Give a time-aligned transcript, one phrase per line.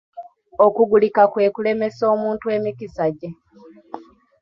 [0.65, 3.29] Okugulika kwe kulemesa omuntu emikisa gye.